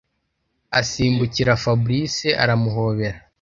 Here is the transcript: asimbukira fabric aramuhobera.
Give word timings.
asimbukira 0.79 1.53
fabric 1.63 2.15
aramuhobera. 2.43 3.17